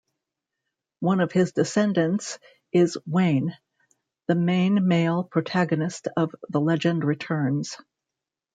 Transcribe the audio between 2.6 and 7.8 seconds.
is Wain, the main male protagonist of "The Legend Returns".